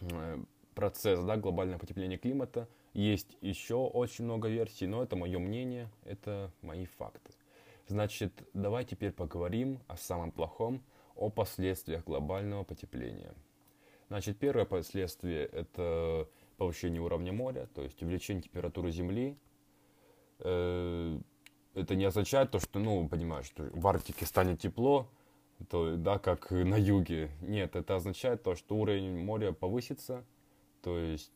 э, 0.00 0.38
процесс 0.74 1.20
да, 1.24 1.36
глобального 1.36 1.78
потепления 1.78 2.16
климата. 2.16 2.68
Есть 2.94 3.36
еще 3.40 3.74
очень 3.74 4.24
много 4.24 4.48
версий, 4.48 4.86
но 4.86 5.02
это 5.02 5.16
мое 5.16 5.38
мнение, 5.38 5.90
это 6.04 6.52
мои 6.62 6.86
факты. 6.86 7.32
Значит, 7.88 8.32
давай 8.54 8.84
теперь 8.84 9.10
поговорим 9.10 9.80
о 9.88 9.96
самом 9.96 10.30
плохом, 10.30 10.82
о 11.16 11.28
последствиях 11.28 12.04
глобального 12.04 12.62
потепления. 12.62 13.34
Значит, 14.08 14.38
первое 14.38 14.64
последствие– 14.64 15.44
это 15.52 16.28
повышение 16.60 17.00
уровня 17.00 17.32
моря, 17.32 17.66
то 17.74 17.82
есть 17.82 18.02
увеличение 18.02 18.42
температуры 18.42 18.92
Земли, 18.92 19.36
это 20.38 21.94
не 21.94 22.04
означает 22.04 22.50
то, 22.50 22.60
что, 22.60 22.78
ну, 22.78 23.08
понимаешь, 23.08 23.46
что 23.46 23.62
в 23.72 23.86
Арктике 23.86 24.26
станет 24.26 24.60
тепло, 24.60 25.08
то, 25.70 25.96
да, 25.96 26.18
как 26.18 26.50
на 26.50 26.76
юге. 26.76 27.30
Нет, 27.40 27.76
это 27.76 27.96
означает 27.96 28.42
то, 28.42 28.54
что 28.54 28.76
уровень 28.76 29.24
моря 29.24 29.52
повысится, 29.52 30.24
То 30.82 30.98
есть 30.98 31.32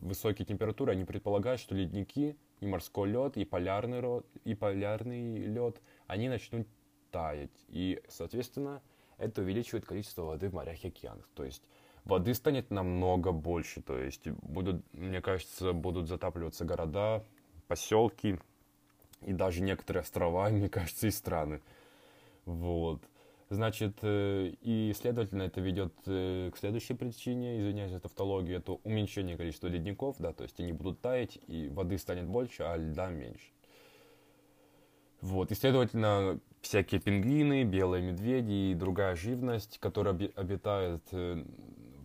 высокие 0.00 0.46
температуры, 0.46 0.92
они 0.92 1.04
предполагают, 1.04 1.60
что 1.60 1.74
ледники 1.74 2.36
и 2.60 2.66
морской 2.66 3.08
лед, 3.08 3.36
и 3.36 3.44
полярный, 3.44 4.00
род, 4.00 4.26
и 4.44 4.54
полярный 4.54 5.38
лед, 5.38 5.80
они 6.06 6.28
начнут 6.28 6.66
таять. 7.10 7.64
И, 7.68 8.02
соответственно, 8.08 8.82
это 9.18 9.42
увеличивает 9.42 9.84
количество 9.84 10.22
воды 10.22 10.48
в 10.48 10.54
морях 10.54 10.82
и 10.84 10.88
океанах. 10.88 11.28
То 11.34 11.44
есть 11.44 11.62
воды 12.04 12.34
станет 12.34 12.70
намного 12.70 13.32
больше. 13.32 13.82
То 13.82 13.98
есть 13.98 14.28
будут, 14.28 14.82
мне 14.92 15.20
кажется, 15.20 15.72
будут 15.72 16.08
затапливаться 16.08 16.64
города, 16.64 17.24
поселки 17.68 18.38
и 19.22 19.32
даже 19.32 19.62
некоторые 19.62 20.02
острова, 20.02 20.48
мне 20.50 20.68
кажется, 20.68 21.06
и 21.06 21.10
страны. 21.10 21.60
Вот. 22.44 23.02
Значит, 23.50 23.98
э, 24.02 24.52
и, 24.62 24.92
следовательно, 24.98 25.42
это 25.42 25.60
ведет 25.60 25.92
э, 26.06 26.50
к 26.52 26.56
следующей 26.56 26.94
причине, 26.94 27.60
извиняюсь 27.60 27.92
за 27.92 28.00
тавтологию, 28.00 28.58
это 28.58 28.72
уменьшение 28.72 29.36
количества 29.36 29.68
ледников, 29.68 30.16
да, 30.18 30.32
то 30.32 30.44
есть 30.44 30.58
они 30.60 30.72
будут 30.72 31.00
таять, 31.00 31.38
и 31.46 31.68
воды 31.68 31.98
станет 31.98 32.26
больше, 32.26 32.62
а 32.62 32.76
льда 32.76 33.10
меньше. 33.10 33.52
Вот, 35.20 35.52
и, 35.52 35.54
следовательно, 35.54 36.40
всякие 36.62 37.00
пингвины, 37.00 37.64
белые 37.64 38.02
медведи 38.02 38.72
и 38.72 38.74
другая 38.74 39.14
живность, 39.14 39.78
которая 39.78 40.14
обитает 40.34 41.02
э, 41.12 41.44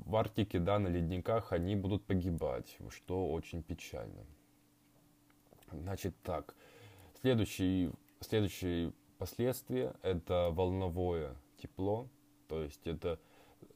в 0.10 0.16
Арктике, 0.16 0.60
да, 0.60 0.80
на 0.80 0.88
ледниках, 0.88 1.54
они 1.54 1.76
будут 1.76 2.04
погибать, 2.04 2.78
что 2.90 3.32
очень 3.32 3.62
печально. 3.62 4.26
Значит 5.72 6.16
так, 6.24 6.56
следующий, 7.22 7.92
следующий 8.20 8.92
Последствия– 9.20 9.94
это 10.02 10.50
волновое 10.52 11.36
тепло, 11.58 12.08
то 12.48 12.64
есть 12.64 12.88
это, 12.88 13.20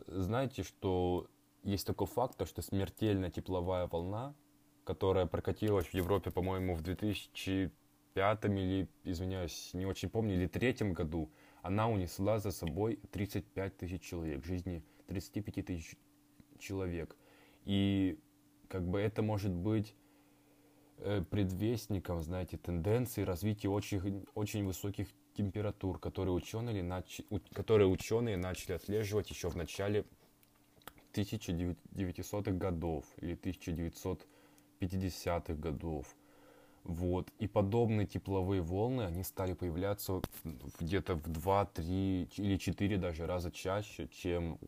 знаете, 0.07 0.63
что 0.63 1.27
есть 1.61 1.85
такой 1.85 2.07
факт, 2.07 2.47
что 2.47 2.61
смертельная 2.63 3.29
тепловая 3.29 3.85
волна, 3.87 4.33
которая 4.85 5.27
прокатилась 5.27 5.85
в 5.85 5.93
Европе, 5.93 6.31
по-моему, 6.31 6.75
в 6.75 6.81
2005 6.81 8.45
или, 8.45 8.87
извиняюсь, 9.03 9.71
не 9.73 9.85
очень 9.85 10.09
помню, 10.09 10.33
или 10.33 10.47
третьем 10.47 10.93
году, 10.93 11.29
она 11.61 11.87
унесла 11.89 12.39
за 12.39 12.51
собой 12.51 12.99
35 13.11 13.77
тысяч 13.77 14.01
человек, 14.01 14.43
жизни 14.43 14.81
35 15.07 15.65
тысяч 15.65 15.95
человек. 16.63 17.15
И 17.65 18.17
как 18.67 18.87
бы 18.87 18.99
это 18.99 19.21
может 19.21 19.51
быть 19.51 19.93
э, 20.97 21.21
предвестником, 21.29 22.23
знаете, 22.23 22.57
тенденции 22.57 23.21
развития 23.23 23.69
очень, 23.69 24.25
очень 24.33 24.65
высоких 24.65 25.07
температур, 25.35 25.99
которые 25.99 26.33
ученые, 26.33 26.81
нач... 26.83 27.21
которые 27.53 27.87
ученые 27.87 28.37
начали 28.37 28.73
отслеживать 28.73 29.29
еще 29.29 29.49
в 29.49 29.55
начале 29.55 30.05
1900-х 31.13 32.51
годов 32.51 33.05
или 33.17 33.37
1950-х 33.37 35.53
годов. 35.53 36.15
Вот. 36.83 37.31
И 37.39 37.47
подобные 37.47 38.05
тепловые 38.05 38.61
волны, 38.61 39.03
они 39.03 39.23
стали 39.23 39.53
появляться 39.53 40.21
где-то 40.79 41.15
в 41.15 41.29
2, 41.29 41.65
3 41.65 42.29
или 42.37 42.57
4 42.57 42.97
даже 42.97 43.25
раза 43.25 43.51
чаще, 43.51 44.09
чем, 44.09 44.59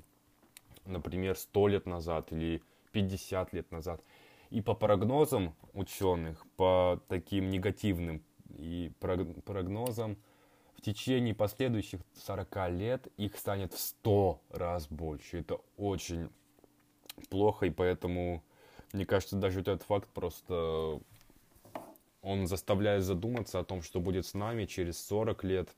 например, 0.85 1.37
100 1.37 1.67
лет 1.67 1.85
назад 1.85 2.31
или 2.31 2.61
50 2.91 3.53
лет 3.53 3.71
назад. 3.71 4.01
И 4.49 4.61
по 4.61 4.73
прогнозам 4.73 5.55
ученых, 5.73 6.45
по 6.55 7.01
таким 7.07 7.49
негативным 7.49 8.23
и 8.57 8.91
прогнозам, 8.99 10.17
в 10.77 10.81
течение 10.81 11.33
последующих 11.33 12.01
40 12.25 12.69
лет 12.71 13.07
их 13.17 13.37
станет 13.37 13.73
в 13.73 13.79
100 13.79 14.41
раз 14.49 14.87
больше. 14.87 15.39
Это 15.39 15.59
очень 15.77 16.29
плохо, 17.29 17.65
и 17.65 17.69
поэтому, 17.69 18.43
мне 18.93 19.05
кажется, 19.05 19.35
даже 19.35 19.59
вот 19.59 19.67
этот 19.67 19.83
факт 19.83 20.09
просто 20.09 20.99
он 22.21 22.47
заставляет 22.47 23.03
задуматься 23.03 23.59
о 23.59 23.63
том, 23.63 23.81
что 23.81 23.99
будет 23.99 24.25
с 24.25 24.33
нами 24.33 24.65
через 24.65 24.99
40 25.05 25.43
лет, 25.43 25.69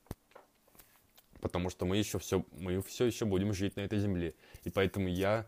потому 1.40 1.70
что 1.70 1.86
мы 1.86 1.96
еще 1.96 2.18
все, 2.18 2.44
мы 2.52 2.82
все 2.82 3.06
еще 3.06 3.24
будем 3.24 3.52
жить 3.52 3.76
на 3.76 3.80
этой 3.80 3.98
земле. 3.98 4.34
И 4.64 4.70
поэтому 4.70 5.08
я 5.08 5.46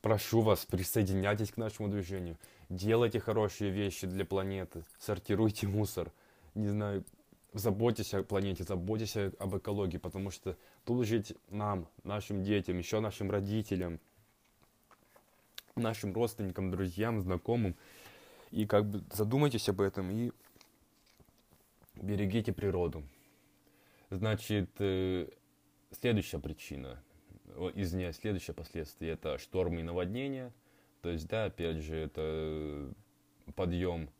прошу 0.00 0.40
вас, 0.40 0.64
присоединяйтесь 0.64 1.52
к 1.52 1.56
нашему 1.56 1.88
движению, 1.88 2.36
делайте 2.68 3.20
хорошие 3.20 3.70
вещи 3.70 4.06
для 4.06 4.24
планеты, 4.24 4.84
сортируйте 4.98 5.66
мусор, 5.66 6.12
не 6.54 6.68
знаю, 6.68 7.04
заботьтесь 7.52 8.14
о 8.14 8.22
планете, 8.22 8.64
заботьтесь 8.64 9.16
об 9.16 9.56
экологии, 9.56 9.98
потому 9.98 10.30
что 10.30 10.56
тут 10.84 11.06
жить 11.06 11.34
нам, 11.50 11.86
нашим 12.02 12.42
детям, 12.42 12.78
еще 12.78 13.00
нашим 13.00 13.30
родителям, 13.30 14.00
нашим 15.76 16.12
родственникам, 16.12 16.70
друзьям, 16.70 17.20
знакомым. 17.20 17.76
И 18.50 18.66
как 18.66 18.86
бы 18.86 19.02
задумайтесь 19.12 19.68
об 19.68 19.80
этом 19.80 20.10
и 20.10 20.32
берегите 21.94 22.52
природу. 22.52 23.02
Значит, 24.12 24.68
э, 24.78 25.26
следующая 25.90 26.38
причина, 26.38 27.02
извиняюсь, 27.74 28.16
следующее 28.16 28.52
последствие 28.52 29.12
это 29.12 29.38
штормы 29.38 29.80
и 29.80 29.82
наводнения. 29.82 30.52
То 31.00 31.08
есть, 31.08 31.26
да, 31.28 31.46
опять 31.46 31.78
же, 31.78 31.96
это 31.96 32.92
подъем 33.54 34.10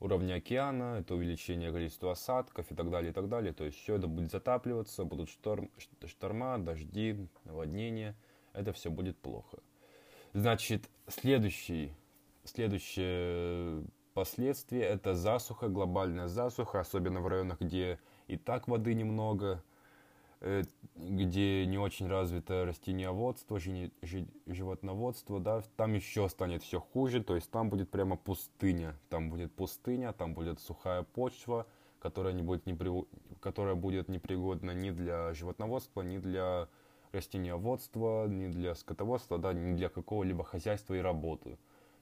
уровня 0.00 0.34
океана, 0.34 0.98
это 1.00 1.14
увеличение 1.14 1.72
количества 1.72 2.12
осадков 2.12 2.70
и 2.70 2.74
так 2.74 2.90
далее, 2.90 3.10
и 3.10 3.14
так 3.14 3.30
далее. 3.30 3.54
То 3.54 3.64
есть 3.64 3.78
все 3.78 3.96
это 3.96 4.06
будет 4.06 4.30
затапливаться, 4.30 5.04
будут 5.04 5.30
шторм, 5.30 5.70
шторма, 6.04 6.58
дожди, 6.58 7.16
наводнения. 7.44 8.14
Это 8.52 8.74
все 8.74 8.90
будет 8.90 9.16
плохо. 9.16 9.60
Значит, 10.34 10.90
следующий, 11.08 11.94
следующее 12.44 13.82
последствие– 14.12 14.82
это 14.82 15.14
засуха, 15.14 15.68
глобальная 15.68 16.28
засуха, 16.28 16.80
особенно 16.80 17.22
в 17.22 17.26
районах, 17.28 17.62
где 17.62 17.98
и 18.32 18.36
так 18.36 18.68
воды 18.68 18.94
немного, 18.94 19.62
Э, 20.44 20.64
где 20.96 21.64
не 21.66 21.78
очень 21.78 22.08
развито 22.08 22.64
растениеводство, 22.64 23.60
животноводство, 24.46 25.38
да, 25.38 25.62
там 25.76 25.94
еще 25.94 26.28
станет 26.28 26.64
все 26.64 26.80
хуже, 26.80 27.22
то 27.22 27.36
есть 27.36 27.48
там 27.48 27.70
будет 27.70 27.90
прямо 27.90 28.16
пустыня, 28.16 28.96
там 29.08 29.30
будет 29.30 29.54
пустыня, 29.54 30.12
там 30.12 30.34
будет 30.34 30.58
сухая 30.58 31.04
почва, 31.04 31.64
которая, 32.00 32.32
не 32.32 32.42
будет, 32.42 32.66
непри... 32.66 32.90
которая 33.40 33.76
будет 33.76 34.08
непригодна 34.08 34.72
ни 34.72 34.90
для 34.90 35.32
животноводства, 35.32 36.02
ни 36.02 36.18
для 36.18 36.68
растениеводства, 37.12 38.26
ни 38.26 38.48
для 38.48 38.74
скотоводства, 38.74 39.38
да, 39.38 39.52
ни 39.52 39.76
для 39.76 39.88
какого-либо 39.88 40.42
хозяйства 40.42 40.94
и 40.94 40.98
работы. 40.98 41.56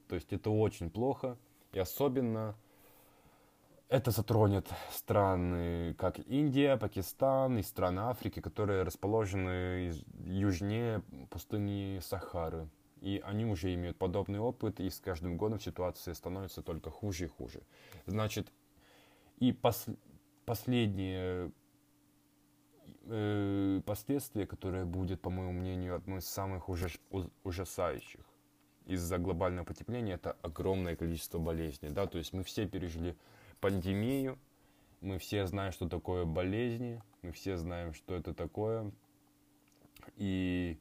То 0.07 0.15
есть 0.15 0.33
это 0.33 0.49
очень 0.49 0.89
плохо, 0.89 1.37
и 1.73 1.79
особенно 1.79 2.55
это 3.91 4.11
затронет 4.11 4.69
страны, 4.89 5.93
как 5.95 6.17
Индия, 6.19 6.77
Пакистан 6.77 7.57
и 7.57 7.61
страны 7.61 7.99
Африки, 7.99 8.39
которые 8.39 8.83
расположены 8.83 9.93
южнее 10.23 11.01
пустыни 11.29 11.99
Сахары. 12.01 12.69
И 13.01 13.21
они 13.25 13.45
уже 13.45 13.73
имеют 13.73 13.97
подобный 13.97 14.39
опыт, 14.39 14.79
и 14.79 14.89
с 14.89 15.01
каждым 15.01 15.35
годом 15.35 15.59
ситуация 15.59 16.13
становится 16.13 16.61
только 16.61 16.89
хуже 16.89 17.25
и 17.25 17.27
хуже. 17.27 17.63
Значит, 18.05 18.53
и 19.39 19.51
пос 19.51 19.87
последнее 20.45 21.51
э, 23.07 23.81
которое 24.47 24.85
будет, 24.85 25.19
по 25.21 25.29
моему 25.29 25.51
мнению, 25.51 25.95
одно 25.95 26.17
из 26.17 26.25
самых 26.25 26.69
ужас 26.69 26.97
ужасающих 27.43 28.21
из-за 28.85 29.17
глобального 29.17 29.65
потепления, 29.65 30.13
это 30.13 30.37
огромное 30.41 30.95
количество 30.95 31.39
болезней. 31.39 31.89
Да? 31.89 32.07
То 32.07 32.17
есть 32.17 32.31
мы 32.31 32.43
все 32.43 32.65
пережили 32.67 33.17
пандемию. 33.61 34.37
Мы 34.99 35.17
все 35.17 35.47
знаем, 35.47 35.71
что 35.71 35.87
такое 35.87 36.25
болезни, 36.25 37.01
мы 37.21 37.31
все 37.31 37.57
знаем, 37.57 37.93
что 37.93 38.15
это 38.15 38.33
такое. 38.33 38.91
И 40.17 40.77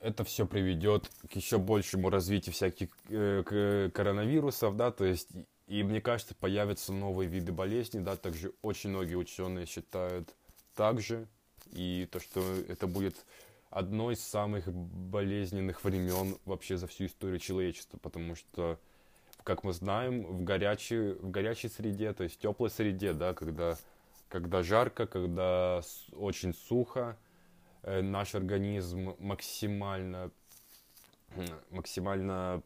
это 0.00 0.24
все 0.24 0.46
приведет 0.46 1.08
к 1.30 1.36
еще 1.36 1.58
большему 1.58 2.10
развитию 2.10 2.52
всяких 2.52 2.88
э, 3.08 3.90
коронавирусов, 3.94 4.76
да, 4.76 4.90
то 4.90 5.04
есть, 5.04 5.28
и 5.68 5.82
мне 5.84 6.00
кажется, 6.00 6.34
появятся 6.34 6.92
новые 6.92 7.28
виды 7.28 7.52
болезней, 7.52 8.00
да, 8.00 8.16
также 8.16 8.52
очень 8.62 8.90
многие 8.90 9.14
ученые 9.14 9.66
считают 9.66 10.34
так 10.74 11.00
же, 11.00 11.28
и 11.70 12.08
то, 12.10 12.20
что 12.20 12.42
это 12.68 12.86
будет 12.86 13.24
одно 13.70 14.10
из 14.10 14.20
самых 14.20 14.70
болезненных 14.72 15.84
времен 15.84 16.36
вообще 16.44 16.76
за 16.76 16.88
всю 16.88 17.06
историю 17.06 17.38
человечества, 17.38 17.96
потому 17.98 18.34
что 18.34 18.78
как 19.44 19.64
мы 19.64 19.72
знаем, 19.72 20.24
в 20.24 20.44
горячей, 20.44 21.14
в 21.14 21.30
горячей 21.30 21.68
среде, 21.68 22.12
то 22.12 22.24
есть 22.24 22.38
теплой 22.38 22.70
среде, 22.70 23.12
да, 23.12 23.34
когда, 23.34 23.76
когда 24.28 24.62
жарко, 24.62 25.06
когда 25.06 25.82
очень 26.12 26.54
сухо, 26.54 27.16
э, 27.82 28.00
наш 28.02 28.34
организм 28.34 29.14
максимально, 29.18 30.30
максимально 31.70 32.62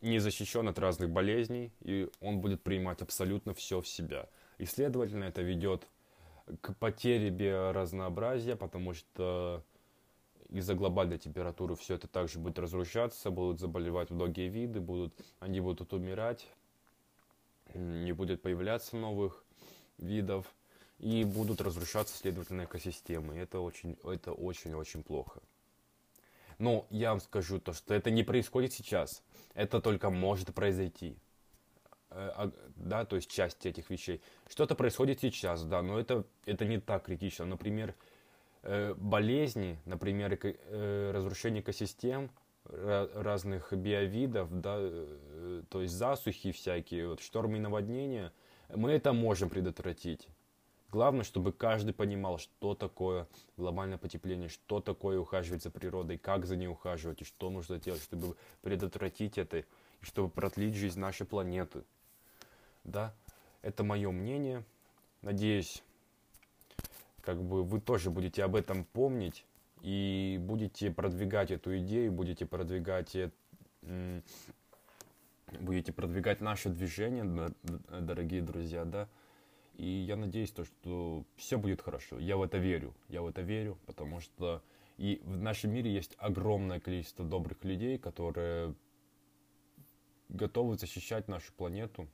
не 0.00 0.18
защищен 0.18 0.68
от 0.68 0.78
разных 0.78 1.10
болезней, 1.10 1.72
и 1.80 2.10
он 2.20 2.40
будет 2.40 2.62
принимать 2.62 3.00
абсолютно 3.00 3.54
все 3.54 3.80
в 3.80 3.88
себя. 3.88 4.28
И, 4.58 4.66
следовательно, 4.66 5.24
это 5.24 5.42
ведет 5.42 5.86
к 6.60 6.74
потере 6.74 7.30
биоразнообразия, 7.30 8.56
потому 8.56 8.92
что 8.92 9.64
из-за 10.54 10.74
глобальной 10.74 11.18
температуры 11.18 11.74
все 11.74 11.94
это 11.94 12.06
также 12.06 12.38
будет 12.38 12.58
разрушаться, 12.60 13.30
будут 13.30 13.58
заболевать 13.58 14.10
многие 14.10 14.48
виды, 14.48 14.80
будут, 14.80 15.12
они 15.40 15.60
будут 15.60 15.92
умирать, 15.92 16.46
не 17.74 18.12
будет 18.12 18.40
появляться 18.40 18.96
новых 18.96 19.44
видов 19.98 20.46
и 21.00 21.24
будут 21.24 21.60
разрушаться, 21.60 22.16
следовательно, 22.16 22.64
экосистемы. 22.64 23.34
Это 23.36 23.58
очень, 23.58 23.98
это 24.04 24.32
очень-очень 24.32 25.02
плохо. 25.02 25.40
Но 26.58 26.86
я 26.88 27.10
вам 27.10 27.20
скажу 27.20 27.58
то, 27.58 27.72
что 27.72 27.92
это 27.92 28.12
не 28.12 28.22
происходит 28.22 28.72
сейчас. 28.72 29.24
Это 29.54 29.80
только 29.80 30.08
может 30.10 30.54
произойти. 30.54 31.16
Э, 32.10 32.30
а, 32.36 32.52
да, 32.76 33.04
то 33.04 33.16
есть 33.16 33.28
часть 33.28 33.66
этих 33.66 33.90
вещей. 33.90 34.22
Что-то 34.48 34.76
происходит 34.76 35.20
сейчас, 35.20 35.64
да, 35.64 35.82
но 35.82 35.98
это, 35.98 36.24
это 36.46 36.64
не 36.64 36.78
так 36.78 37.06
критично. 37.06 37.44
Например, 37.44 37.92
болезни, 38.96 39.78
например, 39.84 40.38
э, 40.42 41.10
разрушение 41.12 41.62
экосистем, 41.62 42.30
разных 42.64 43.74
биовидов, 43.74 44.48
да, 44.60 44.78
то 45.68 45.82
есть 45.82 45.92
засухи 45.92 46.50
всякие, 46.50 47.08
вот, 47.08 47.20
штормы 47.20 47.58
и 47.58 47.60
наводнения, 47.60 48.32
мы 48.74 48.92
это 48.92 49.12
можем 49.12 49.50
предотвратить. 49.50 50.28
Главное, 50.90 51.24
чтобы 51.24 51.52
каждый 51.52 51.92
понимал, 51.92 52.38
что 52.38 52.74
такое 52.74 53.26
глобальное 53.56 53.98
потепление, 53.98 54.48
что 54.48 54.80
такое 54.80 55.18
ухаживать 55.18 55.62
за 55.62 55.70
природой, 55.70 56.18
как 56.18 56.46
за 56.46 56.56
ней 56.56 56.68
ухаживать 56.68 57.20
и 57.20 57.24
что 57.24 57.50
нужно 57.50 57.78
делать, 57.78 58.00
чтобы 58.00 58.36
предотвратить 58.62 59.36
это 59.36 59.58
и 59.58 59.64
чтобы 60.00 60.30
продлить 60.30 60.74
жизнь 60.74 61.00
нашей 61.00 61.26
планеты. 61.26 61.82
Да, 62.84 63.12
это 63.60 63.82
мое 63.82 64.10
мнение. 64.10 64.64
Надеюсь, 65.20 65.82
как 67.24 67.42
бы 67.42 67.64
вы 67.64 67.80
тоже 67.80 68.10
будете 68.10 68.44
об 68.44 68.54
этом 68.54 68.84
помнить 68.84 69.46
и 69.82 70.38
будете 70.40 70.90
продвигать 70.90 71.50
эту 71.50 71.78
идею, 71.78 72.12
будете 72.12 72.46
продвигать 72.46 73.16
будете 75.60 75.92
продвигать 75.92 76.40
наше 76.40 76.68
движение, 76.68 77.52
дорогие 78.00 78.42
друзья, 78.42 78.84
да. 78.84 79.08
И 79.76 79.86
я 79.86 80.16
надеюсь, 80.16 80.50
то, 80.52 80.64
что 80.64 81.24
все 81.36 81.58
будет 81.58 81.82
хорошо. 81.82 82.18
Я 82.18 82.36
в 82.36 82.42
это 82.42 82.58
верю. 82.58 82.94
Я 83.08 83.22
в 83.22 83.26
это 83.26 83.42
верю, 83.42 83.78
потому 83.86 84.20
что 84.20 84.62
и 84.96 85.20
в 85.24 85.36
нашем 85.36 85.72
мире 85.72 85.92
есть 85.92 86.14
огромное 86.18 86.78
количество 86.78 87.24
добрых 87.24 87.64
людей, 87.64 87.98
которые 87.98 88.74
готовы 90.28 90.76
защищать 90.76 91.26
нашу 91.28 91.52
планету. 91.52 92.06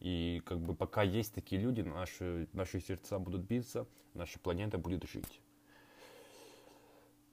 И 0.00 0.42
как 0.44 0.60
бы 0.60 0.74
пока 0.74 1.02
есть 1.02 1.34
такие 1.34 1.60
люди, 1.60 1.80
наши, 1.80 2.48
наши 2.52 2.80
сердца 2.80 3.18
будут 3.18 3.42
биться, 3.42 3.86
наша 4.12 4.38
планета 4.38 4.78
будет 4.78 5.08
жить. 5.08 5.40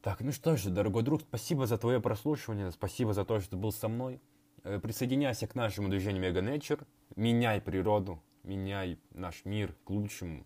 Так, 0.02 0.21
ну 0.21 0.32
что 0.32 0.58
же, 0.58 0.69
дорогой 0.71 1.04
друг, 1.04 1.21
спасибо 1.21 1.67
за 1.67 1.78
твое 1.78 2.02
прослушивание, 2.02 2.71
спасибо 2.71 3.13
за 3.13 3.24
то, 3.24 3.39
что 3.39 3.52
ты 3.52 3.58
был 3.58 3.71
со 3.71 3.88
мной. 3.88 4.19
Э, 4.63 4.80
присоединяйся 4.80 5.47
к 5.47 5.56
нашему 5.56 5.89
движению 5.89 6.24
Mega 6.24 6.41
Nature, 6.41 6.86
меняй 7.15 7.62
природу, 7.62 8.21
меняй 8.43 9.00
наш 9.12 9.45
мир 9.45 9.76
к 9.84 9.89
лучшему, 9.89 10.45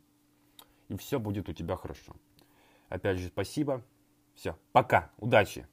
и 0.89 0.97
все 0.97 1.19
будет 1.19 1.47
у 1.47 1.53
тебя 1.53 1.75
хорошо. 1.77 2.15
Опять 2.89 3.19
же, 3.19 3.27
спасибо. 3.27 3.83
Все, 4.33 4.57
пока, 4.73 5.11
удачи! 5.17 5.67